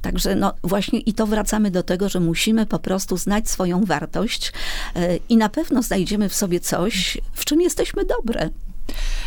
Także 0.02 0.34
no 0.34 0.54
właśnie 0.64 0.98
i 1.00 1.12
to 1.12 1.26
wracamy 1.26 1.70
do 1.70 1.82
tego, 1.82 2.08
że 2.08 2.20
musimy 2.20 2.66
po 2.66 2.78
prostu 2.78 3.16
znać 3.16 3.50
swoją 3.50 3.84
wartość 3.84 4.52
e, 4.94 5.16
i 5.28 5.36
na 5.36 5.48
pewno 5.48 5.82
znajdziemy 5.82 6.28
w 6.28 6.34
sobie 6.34 6.60
coś, 6.60 7.18
w 7.32 7.44
czym 7.44 7.60
jesteśmy 7.60 8.04
dobre. 8.04 8.50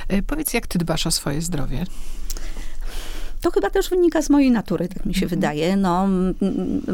E, 0.08 0.22
powiedz, 0.22 0.54
jak 0.54 0.68
ty 0.68 0.80
dbasz 0.80 1.08
o 1.08 1.12
swoje 1.12 1.42
zdrowie? 1.42 1.86
To 3.46 3.52
chyba 3.52 3.70
też 3.70 3.90
wynika 3.90 4.22
z 4.22 4.30
mojej 4.30 4.52
natury, 4.52 4.88
tak 4.88 5.06
mi 5.06 5.14
się 5.14 5.24
mhm. 5.24 5.30
wydaje. 5.30 5.78
No, 5.78 6.08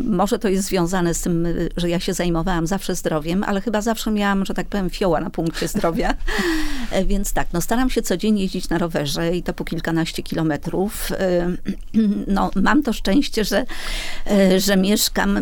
może 0.03 0.39
to 0.39 0.47
jest 0.47 0.67
związane 0.67 1.13
z 1.13 1.21
tym, 1.21 1.47
że 1.77 1.89
ja 1.89 1.99
się 1.99 2.13
zajmowałam 2.13 2.67
zawsze 2.67 2.95
zdrowiem, 2.95 3.43
ale 3.43 3.61
chyba 3.61 3.81
zawsze 3.81 4.11
miałam, 4.11 4.45
że 4.45 4.53
tak 4.53 4.67
powiem, 4.67 4.89
fioła 4.89 5.21
na 5.21 5.29
punkcie 5.29 5.67
zdrowia. 5.67 6.13
E, 6.91 7.05
więc 7.05 7.33
tak, 7.33 7.47
no 7.53 7.61
staram 7.61 7.89
się 7.89 8.01
codziennie 8.01 8.41
jeździć 8.41 8.69
na 8.69 8.77
rowerze 8.77 9.35
i 9.35 9.43
to 9.43 9.53
po 9.53 9.65
kilkanaście 9.65 10.23
kilometrów. 10.23 11.11
E, 11.11 11.51
no, 12.27 12.51
mam 12.55 12.83
to 12.83 12.93
szczęście, 12.93 13.45
że, 13.45 13.65
e, 14.27 14.59
że 14.59 14.77
mieszkam 14.77 15.39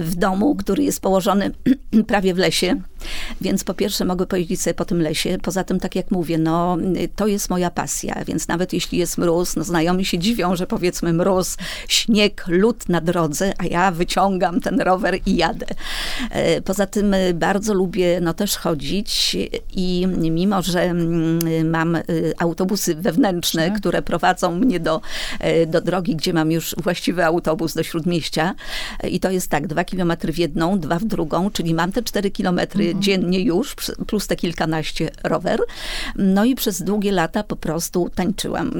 w 0.00 0.14
domu, 0.14 0.54
który 0.54 0.84
jest 0.84 1.00
położony 1.00 1.50
prawie 2.06 2.34
w 2.34 2.38
lesie. 2.38 2.80
Więc 3.40 3.64
po 3.64 3.74
pierwsze 3.74 4.04
mogę 4.04 4.26
pojeździć 4.26 4.60
sobie 4.60 4.74
po 4.74 4.84
tym 4.84 5.02
lesie. 5.02 5.38
Poza 5.42 5.64
tym, 5.64 5.80
tak 5.80 5.96
jak 5.96 6.10
mówię, 6.10 6.38
no 6.38 6.76
to 7.16 7.26
jest 7.26 7.50
moja 7.50 7.70
pasja, 7.70 8.24
więc 8.26 8.48
nawet 8.48 8.72
jeśli 8.72 8.98
jest 8.98 9.18
mróz, 9.18 9.56
no 9.56 9.64
znajomi 9.64 10.04
się 10.04 10.18
dziwią, 10.18 10.56
że 10.56 10.66
powiedzmy 10.66 11.12
mróz, 11.12 11.56
śnieg, 11.88 12.44
lód 12.48 12.88
na 12.88 13.00
drodze, 13.00 13.52
a 13.58 13.64
ja 13.64 13.90
wyciągam 13.90 14.60
ten 14.60 14.80
rower 14.80 15.18
i 15.26 15.36
jadę. 15.36 15.66
E, 16.30 16.62
poza 16.62 16.86
tym 16.86 17.14
e, 17.14 17.34
bardzo 17.34 17.74
lubię 17.74 18.20
no 18.20 18.34
też 18.34 18.56
chodzić 18.56 19.36
i 19.76 20.06
mimo, 20.30 20.62
że 20.62 20.82
mm, 20.82 21.70
mam 21.70 21.96
e, 21.96 22.02
autobusy 22.38 22.94
wewnętrzne, 22.94 23.70
tak. 23.70 23.80
które 23.80 24.02
prowadzą 24.02 24.58
mnie 24.58 24.80
do, 24.80 25.00
do 25.66 25.80
drogi, 25.80 26.16
gdzie 26.16 26.32
mam 26.32 26.52
już 26.52 26.74
właściwy 26.78 27.24
autobus 27.24 27.74
do 27.74 27.82
Śródmieścia 27.82 28.54
i 29.10 29.20
to 29.20 29.30
jest 29.30 29.48
tak, 29.48 29.66
dwa 29.66 29.84
kilometry 29.84 30.32
w 30.32 30.38
jedną, 30.38 30.78
dwa 30.78 30.98
w 30.98 31.04
drugą, 31.04 31.50
czyli 31.50 31.74
mam 31.74 31.92
te 31.92 32.02
cztery 32.02 32.30
kilometry. 32.30 32.91
Dziennie 32.98 33.40
już, 33.40 33.76
plus 34.06 34.26
te 34.26 34.36
kilkanaście 34.36 35.10
rower. 35.24 35.60
No 36.16 36.44
i 36.44 36.54
przez 36.54 36.82
długie 36.82 37.12
lata 37.12 37.42
po 37.42 37.56
prostu 37.56 38.10
tańczyłam. 38.14 38.72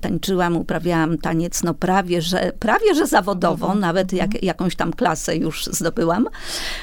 Tańczyłam, 0.00 0.56
uprawiałam 0.56 1.18
taniec, 1.18 1.62
no 1.62 1.74
prawie, 1.74 2.22
że, 2.22 2.52
prawie, 2.58 2.94
że 2.94 3.06
zawodowo, 3.06 3.66
mhm. 3.66 3.80
nawet 3.80 4.12
jak, 4.12 4.26
mhm. 4.26 4.44
jakąś 4.44 4.76
tam 4.76 4.92
klasę 4.92 5.36
już 5.36 5.64
zdobyłam. 5.64 6.28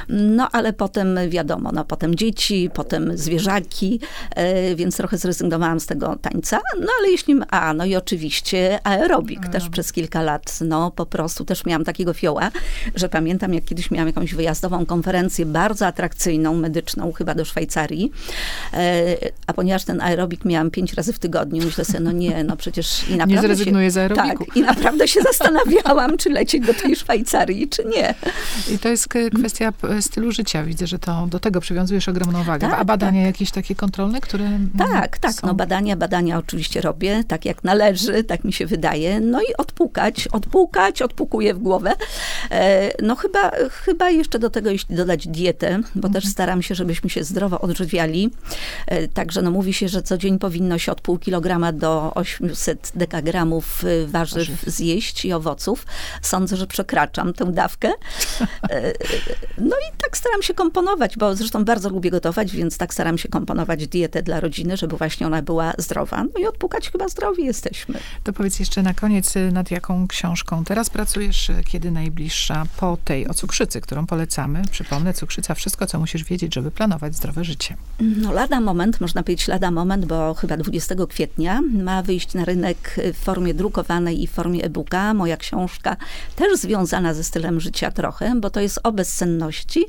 No 0.10 0.50
ale 0.52 0.74
potem 0.74 1.20
wiadomo, 1.30 1.72
no 1.74 1.86
potem 1.86 2.16
dzieci, 2.16 2.70
potem 2.74 3.18
zwierzaki, 3.18 4.00
e, 4.36 4.76
więc 4.76 4.98
trochę 4.98 5.18
zrezygnowałam 5.18 5.80
z 5.80 5.86
tego 5.86 6.16
tańca. 6.22 6.62
No 6.80 6.88
ale 7.00 7.10
jeśli, 7.10 7.36
a 7.50 7.74
no 7.74 7.86
i 7.86 7.96
oczywiście 7.96 8.80
aerobik 8.84 9.48
też 9.48 9.70
przez 9.70 9.92
kilka 9.92 10.22
lat, 10.22 10.60
no 10.62 10.92
po 10.92 11.06
prostu 11.06 11.46
też 11.46 11.66
miałam 11.66 11.84
takiego 11.84 12.14
fioła, 12.14 12.52
że 12.96 13.10
pamiętam 13.10 13.54
jak 13.54 13.66
kiedyś 13.66 13.92
miałam 13.92 14.08
jakąś 14.08 14.34
wyjazdową 14.34 14.86
konferencję 14.86 15.46
bardzo 15.46 15.88
atrakcyjną, 15.88 16.54
medyczną, 16.74 17.12
chyba 17.12 17.36
do 17.36 17.46
Szwajcarii. 17.46 18.12
E, 18.74 19.16
a 19.48 19.54
ponieważ 19.54 19.84
ten 19.84 20.02
aerobik 20.02 20.46
miałam 20.46 20.72
pięć 20.72 20.94
razy 20.94 21.14
w 21.14 21.20
tygodniu, 21.20 21.66
myślę 21.66 21.86
sobie, 21.86 22.00
no 22.00 22.12
nie, 22.12 22.44
no 22.44 22.58
przecież 22.58 23.10
i 23.10 23.12
naprawdę. 23.12 23.36
Nie 23.36 23.42
zrezygnuję 23.42 23.92
z 23.92 23.98
aerobiku. 23.98 24.46
Tak, 24.46 24.58
i 24.58 24.62
naprawdę 24.62 25.08
się 25.08 25.22
zastanawiałam, 25.22 26.18
czy 26.18 26.30
lecieć 26.30 26.66
do 26.66 26.74
tej 26.74 26.96
Szwajcarii, 26.96 27.70
czy 27.70 27.86
nie. 27.86 28.14
I 28.76 28.80
to 28.80 28.90
jest 28.90 29.08
kwestia 29.38 29.74
stylu 30.02 30.32
życia. 30.32 30.64
Widzę, 30.64 30.88
że 30.88 31.00
to 31.00 31.28
do 31.28 31.40
tego 31.40 31.62
przywiązujesz 31.62 32.10
ogromną 32.10 32.44
wagę. 32.44 32.70
Tak, 32.70 32.80
a 32.80 32.86
badania 32.86 33.22
tak. 33.22 33.26
jakieś 33.26 33.52
takie 33.52 33.76
kontrolne, 33.76 34.22
które. 34.22 34.60
Tak, 34.78 35.18
tak. 35.18 35.34
Są... 35.34 35.48
No 35.48 35.54
badania, 35.54 35.96
badania 35.96 36.38
oczywiście 36.38 36.82
robię, 36.82 37.24
tak 37.28 37.46
jak 37.46 37.64
należy, 37.64 38.24
tak 38.24 38.44
mi 38.44 38.54
się 38.54 38.66
wydaje. 38.66 39.20
No 39.20 39.42
i 39.42 39.56
odpukać, 39.58 40.28
odpukać, 40.28 41.02
odpukuję 41.02 41.54
w 41.54 41.60
głowę. 41.60 41.94
E, 42.52 42.92
no 43.04 43.16
chyba, 43.16 43.52
chyba 43.86 44.10
jeszcze 44.10 44.40
do 44.40 44.50
tego, 44.50 44.70
jeśli 44.70 44.96
dodać 44.96 45.28
dietę, 45.28 45.80
bo 45.96 46.08
też 46.08 46.16
mhm. 46.16 46.32
staram 46.32 46.62
się, 46.64 46.76
żebyśmy 46.76 47.10
się 47.10 47.24
zdrowo 47.24 47.62
odżywiali. 47.62 48.30
E, 48.88 49.08
także 49.08 49.42
no 49.42 49.52
mówi 49.52 49.74
się, 49.74 49.88
że 49.88 50.02
co 50.02 50.18
dzień 50.18 50.40
powinno 50.40 50.78
się 50.78 50.92
od 50.92 51.02
pół 51.02 51.18
kilograma 51.18 51.72
do 51.72 52.14
800 52.14 52.92
dekagramów 52.96 53.84
y, 53.84 54.08
warzyw 54.08 54.64
zjeść 54.68 55.26
i 55.26 55.34
owoców. 55.34 55.86
Sądzę, 56.22 56.58
że 56.58 56.68
przekraczam 56.68 57.34
tę 57.34 57.46
dawkę. 57.46 57.92
E, 58.70 58.94
no 59.58 59.76
i 59.76 59.98
tak 60.02 60.18
staram 60.18 60.42
się 60.42 60.54
komponować, 60.54 61.18
bo 61.18 61.36
zresztą 61.36 61.66
bardzo 61.66 61.90
lubię 61.90 62.12
gotować, 62.12 62.52
więc 62.52 62.78
tak 62.78 62.94
staram 62.94 63.18
się 63.18 63.30
komponować 63.30 63.88
dietę 63.88 64.24
dla 64.24 64.40
rodziny, 64.40 64.78
żeby 64.78 64.98
właśnie 64.98 65.28
ona 65.28 65.42
była 65.42 65.74
zdrowa. 65.78 66.24
No 66.24 66.40
i 66.40 66.46
odpukać 66.46 66.92
chyba 66.92 67.08
zdrowi 67.08 67.46
jesteśmy. 67.46 68.00
To 68.24 68.34
powiedz 68.34 68.60
jeszcze 68.60 68.82
na 68.82 68.94
koniec, 68.94 69.34
nad 69.52 69.72
jaką 69.72 70.08
książką 70.08 70.64
teraz 70.64 70.90
pracujesz, 70.90 71.52
kiedy 71.66 71.92
najbliższa 71.92 72.66
po 72.78 72.98
tej 73.06 73.28
o 73.28 73.34
cukrzycy, 73.34 73.82
którą 73.82 74.08
polecamy. 74.08 74.62
Przypomnę, 74.72 75.14
cukrzyca, 75.14 75.56
wszystko, 75.56 75.88
co 75.88 76.00
musisz 76.00 76.24
wiedzieć, 76.24 76.43
żeby 76.52 76.72
planować 76.72 77.16
zdrowe 77.16 77.44
życie. 77.44 77.78
No 78.00 78.32
lada 78.32 78.62
moment, 78.62 79.02
można 79.02 79.24
powiedzieć 79.24 79.48
lada 79.48 79.72
moment, 79.72 80.06
bo 80.06 80.34
chyba 80.34 80.58
20 80.58 80.96
kwietnia 81.10 81.62
ma 81.74 82.02
wyjść 82.02 82.34
na 82.34 82.46
rynek 82.46 82.96
w 83.14 83.18
formie 83.18 83.54
drukowanej 83.54 84.24
i 84.24 84.28
w 84.28 84.32
formie 84.32 84.64
e-booka. 84.64 85.14
Moja 85.14 85.38
książka 85.38 85.98
też 86.36 86.60
związana 86.60 87.14
ze 87.14 87.24
stylem 87.24 87.60
życia 87.60 87.92
trochę, 87.92 88.36
bo 88.36 88.50
to 88.50 88.60
jest 88.60 88.80
o 88.84 88.92
bezsenności. 88.92 89.86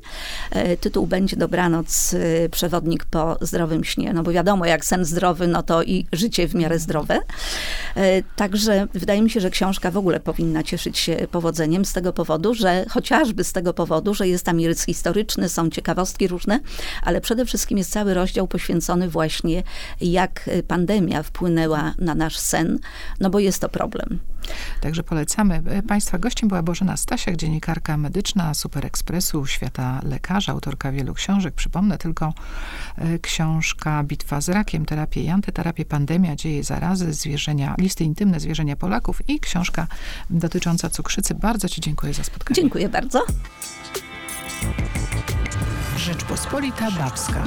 E, 0.51 0.77
tytuł 0.77 1.07
będzie 1.07 1.37
Dobranoc, 1.37 2.15
e, 2.15 2.49
przewodnik 2.49 3.05
po 3.05 3.37
zdrowym 3.41 3.85
śnie. 3.85 4.13
No 4.13 4.23
bo 4.23 4.33
wiadomo, 4.33 4.67
jak 4.67 4.85
sen 4.85 5.05
zdrowy, 5.05 5.47
no 5.47 5.63
to 5.63 5.83
i 5.83 6.07
życie 6.13 6.49
w 6.49 6.55
miarę 6.55 6.79
zdrowe. 6.79 7.21
E, 7.97 8.23
także 8.23 8.87
wydaje 8.95 9.23
mi 9.23 9.31
się, 9.31 9.41
że 9.41 9.51
książka 9.51 9.91
w 9.91 9.97
ogóle 9.97 10.21
powinna 10.21 10.63
cieszyć 10.63 10.99
się 10.99 11.27
powodzeniem 11.31 11.85
z 11.85 11.93
tego 11.93 12.13
powodu, 12.13 12.55
że 12.55 12.85
chociażby 12.91 13.45
z 13.45 13.53
tego 13.53 13.75
powodu, 13.75 14.15
że 14.15 14.29
jest 14.29 14.45
tam 14.45 14.61
rys 14.61 14.85
historyczny, 14.85 15.49
są 15.49 15.71
ciekawostki 15.71 16.29
różne, 16.29 16.44
ale 17.03 17.21
przede 17.21 17.47
wszystkim 17.47 17.79
jest 17.79 17.93
cały 17.93 18.15
rozdział 18.15 18.49
poświęcony 18.49 19.09
właśnie 19.09 19.63
jak 20.01 20.51
pandemia 20.69 21.23
wpłynęła 21.23 21.95
na 21.99 22.15
nasz 22.15 22.39
sen, 22.39 22.79
no 23.21 23.31
bo 23.31 23.39
jest 23.39 23.61
to 23.61 23.69
problem. 23.69 24.21
Także 24.81 25.03
polecamy. 25.03 25.63
E, 25.67 25.83
Państwa 25.83 26.19
gościem 26.19 26.49
była 26.49 26.63
Bożena 26.63 26.97
Stasiak, 26.97 27.37
dziennikarka 27.37 27.97
medyczna 27.97 28.55
Super 28.55 28.87
Expressu, 28.87 29.47
świata 29.47 30.01
lekarza, 30.03 30.53
autorka 30.53 30.93
wielu 30.93 31.15
książek. 31.15 31.55
Przypomnę 31.55 31.99
tylko 31.99 32.35
e, 32.99 33.19
książka 33.19 34.05
Bitwa 34.05 34.41
z 34.41 34.49
rakiem, 34.49 34.87
terapię 34.87 35.23
i 35.23 35.29
antyterapię, 35.29 35.85
pandemia, 35.85 36.37
dzieje 36.37 36.65
zarazy, 36.65 37.13
zwierzenia, 37.13 37.75
listy 37.79 38.05
intymne 38.05 38.41
zwierzenia 38.41 38.77
Polaków 38.77 39.29
i 39.29 39.41
książka 39.41 39.87
dotycząca 40.31 40.91
cukrzycy. 40.91 41.35
Bardzo 41.35 41.69
Ci 41.69 41.81
dziękuję 41.81 42.15
za 42.15 42.25
spotkanie. 42.25 42.55
Dziękuję 42.55 42.89
bardzo. 42.89 43.25
Rzeczpospolita 46.05 46.91
Babska. 46.91 47.45